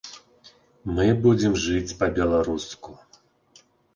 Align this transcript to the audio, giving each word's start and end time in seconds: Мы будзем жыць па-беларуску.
Мы 0.99 1.05
будзем 1.25 1.53
жыць 1.65 1.95
па-беларуску. 2.01 2.97